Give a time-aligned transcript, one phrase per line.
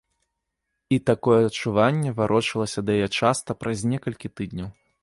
[0.95, 4.69] І такое адчуванне варочалася да яе часта праз некалькі тыдняў.